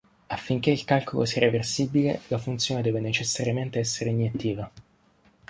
[0.29, 4.71] Affinché il calcolo sia reversibile, la funzione deve necessariamente essere iniettiva.